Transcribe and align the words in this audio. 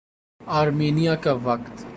Armenia 0.41 1.15
کا 1.15 1.33
وقت 1.43 1.85